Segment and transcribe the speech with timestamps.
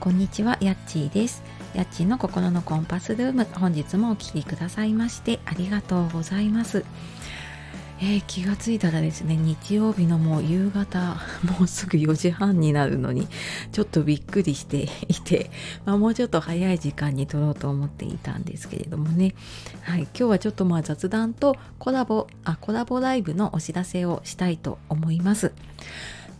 [0.00, 1.42] こんにちは、やっちーです。
[1.74, 6.86] やっちーの心のコンパスルーム、本日もお聴きくださいましてありがとうございます。
[8.00, 11.18] えー気がついたらですね、日曜日のもう夕方、
[11.58, 13.28] もうすぐ4時半になるのに、
[13.72, 15.50] ちょっとびっくりして いて、
[15.84, 19.34] まあ、もうちょっと早い時間に撮ろうと思っていたんですけれどもね、
[19.82, 25.52] はい、今日はちょっとまあ雑談とコラボ、あ、コラボライブのお知らせをしたいと思います。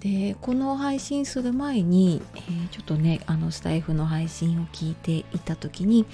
[0.01, 6.07] でこの配信する前に、えーちょっとねあのスタイフの配信を聞いていた時に、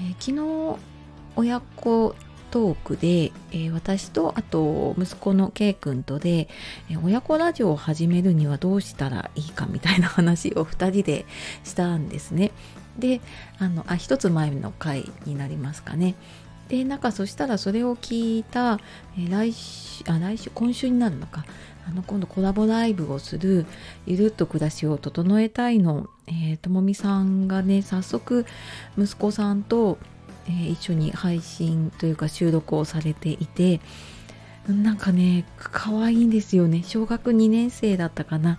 [0.00, 0.78] えー昨日
[1.36, 2.14] 親子
[2.50, 6.48] トークで、えー私とあと息子の K 君とで、
[6.90, 11.24] え親子ラジオを始めるにはどうしたらいいかみたいな話を 2人で
[11.64, 12.52] したんですね。
[12.98, 13.20] で
[13.58, 16.14] あのあ一つ前の回になりますかね。
[16.68, 18.78] でなんかそしたらそれを聞いた、
[19.18, 21.44] え来週あ来週今週になるのか
[21.86, 23.66] あの今度コラボライブをする
[24.06, 28.46] ゆるっと暮らしを整えたいの、えーともみさんがね早速
[28.98, 29.98] 息子さんと、
[30.46, 33.80] えー一緒に配信というか収録をされていて
[34.68, 36.82] なんかね可愛いんですよね。
[36.82, 38.58] 小学2年生だったかな。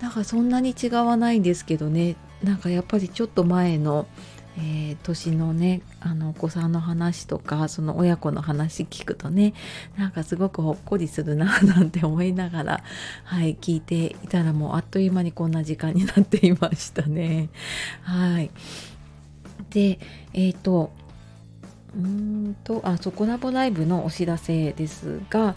[0.00, 2.16] なんかそんなに違わないんですけどね。
[2.42, 4.06] なんかやっぱりちょっと前の
[4.56, 9.54] えー年のねあのお子さんの話とかその親子の話聞くとね
[9.96, 12.84] なんかすごくほっこりするななんて思いながら
[13.24, 17.48] はい聞いていたらもうあっという間にこんな時間になっていましたね。
[18.02, 18.50] はい
[19.70, 19.98] で
[20.32, 20.92] えっ、と
[21.96, 25.54] うんとあそうコラボライブのお知らせですが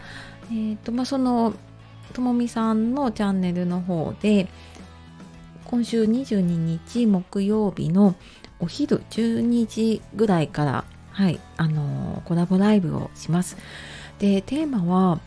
[0.50, 1.54] えーとまあその
[2.14, 4.48] ともみさんのチャンネルの方で
[5.66, 8.16] 今週22日木曜日の
[8.60, 13.58] お昼12時ぐらいから、はい、あのコラボライブをします。
[14.20, 15.20] で、テーマは、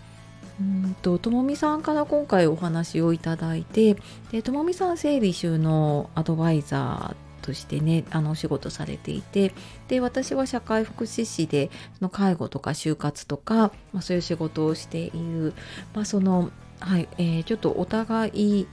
[0.61, 3.97] うんと、ともみさんから今回お話をいただいて、
[4.31, 9.55] で、ともみさん整理収納アドバイザーとしてね、あの、お仕事されていて、
[9.89, 15.55] で、私は社会福祉士で、その介護とか就活とか、まあ、そういう仕事をしている、
[15.95, 18.67] まあ、その、はい、えーちょっとお互い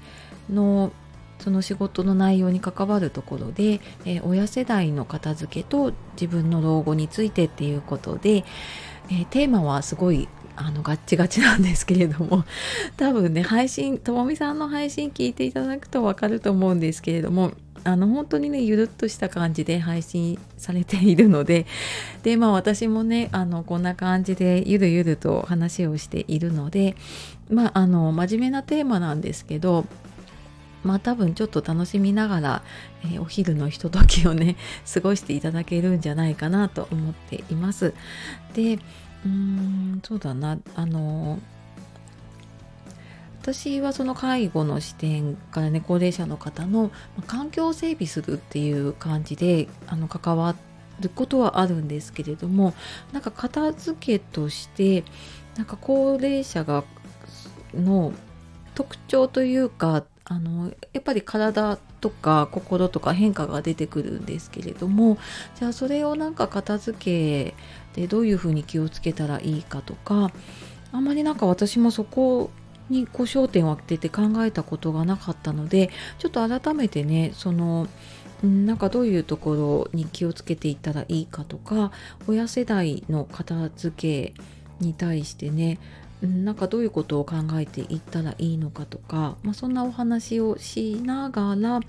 [0.50, 0.91] の
[1.40, 8.44] その仕事の内容に関わるところで、えー親世代の片付けと自分の老後についてっていうことで、
[9.09, 10.28] えーテーマはすごい
[10.58, 12.44] あのガッチガチなんですけれども
[12.98, 17.52] 多分ね配信ともみさんの配信聞いていただくと分かると思うんですけれども
[17.84, 21.68] あの本当にねゆるっとした感じで配信されているので
[22.24, 26.96] でまあ私もねあのこんな感じでゆるゆると話をしているので
[27.50, 29.86] まああの真面目なテーマなんですけど
[30.88, 32.64] まあ多分ちょっと楽しみながら、
[33.03, 34.56] えーお昼のひとときをね
[34.92, 37.94] 過ごしていただけるんじゃないかなと思っています。
[38.53, 41.40] でうーんそうだなあの
[43.42, 46.92] 私はその介護の視点からね高齢者の方の
[47.28, 50.56] 環境を整備するっていう感じであの関わ
[51.00, 52.74] ることはあるんですけれども
[53.14, 55.04] なんか片付けとして
[55.56, 56.84] なんか高齢者が
[57.74, 58.14] の
[58.77, 65.17] 特徴というかあのやっぱり体とか心とか変化が出てくるんですけれども
[65.55, 67.55] じゃあそれをなんか片付け
[67.99, 70.31] でどういうふうに気をつけたらいいかとか
[70.91, 72.51] あんまりなんか私もそこ
[72.91, 75.89] にこう焦点を当てて考えたことがなかったので
[76.19, 77.88] ちょっと改めてねその
[78.44, 81.91] なんかどういうところに気をつけていったらいいかとか
[82.27, 84.39] 親世代の片付け
[84.79, 85.79] に対してね
[86.22, 91.79] なんかどういうことを考えていったらいいのかとか、まあ、そんなお話をしながら、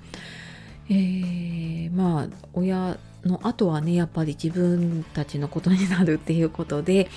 [0.91, 7.09] えーまあ親のあとはねやっぱり自分たちのことになるっていうことで、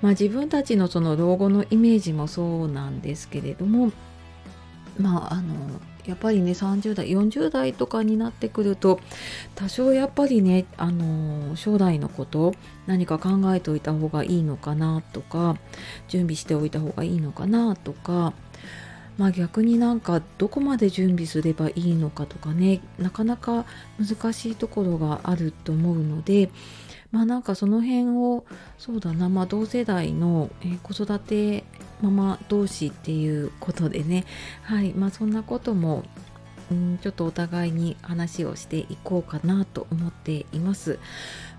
[0.00, 3.92] まあ、自分たちのその老後のイメージもそうなんですけれども
[4.98, 9.00] まああのやっぱりね30代40代とかになってくると
[9.54, 12.54] 多少やっぱりねあの将来のこと
[12.86, 15.56] 何か考えておいた方がいいのかなとか
[16.08, 18.32] 準備しておいた方がいいのかなとか
[19.18, 23.66] まあ逆になんかどこまで準備すればいいのかとかねなかなか
[23.98, 26.50] 難しいところがあると思うので
[27.12, 28.44] まあなんかその辺を
[28.78, 31.64] そうだなまあ同世代の、え子育て
[32.02, 34.24] ママ同士っていうことでね
[34.62, 36.04] はいまあそんなことも
[36.74, 40.98] んちょっとお互いに話をしていこうかなと思っています。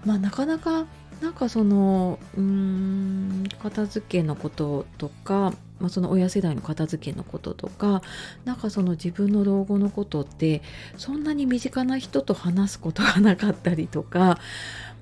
[0.06, 0.86] まあなかなか
[1.22, 8.02] なんかそのうーん片付けのこととか、まあ、その親世代の片付けのこととか
[8.44, 10.64] なんかその自分の老後のことって
[10.98, 14.40] そんなに身近な人と話すことがなかったりとか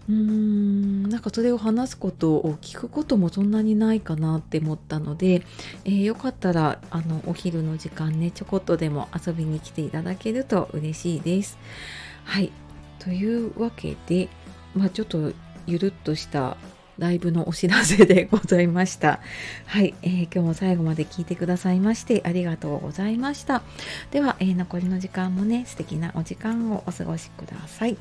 [0.10, 5.44] うんなんかそれを話すことを聞くこともそんなにないかなって思ったので、
[5.86, 11.60] えー、よかったらあのお昼の時間ねちょこっとでも遊びに来ていただけると嬉しいです。
[12.24, 12.52] はい
[12.98, 14.30] というわけで、
[14.74, 15.32] まあ、ちょっと
[15.68, 16.58] ゆるっとした
[17.00, 19.20] ライブのお知らせでございました。
[19.66, 23.64] はい、えー、今日も最後まで聞いてくださいましてありがとうございました。
[24.12, 27.98] では、えー、残りの時間もね、素敵なお時間をお過ごしください。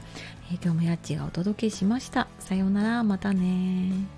[0.51, 2.29] えー、今日もやっちがお届けしました。
[2.41, 4.18] さようなら、またね